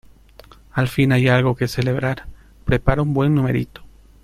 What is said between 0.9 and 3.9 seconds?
hay algo que celebrar. prepara un buen numerito.